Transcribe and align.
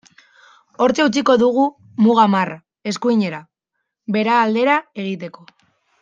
Hortxe 0.83 1.03
utziko 1.09 1.33
dugu 1.41 1.65
muga 2.05 2.25
marra, 2.37 2.57
eskuinera, 2.93 3.41
Bera 4.17 4.39
aldera, 4.47 4.79
egiteko. 5.05 5.47